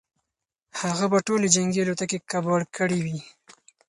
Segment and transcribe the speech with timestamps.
[0.81, 3.19] هغه به ټولې جنګي الوتکې کباړ کړې وي.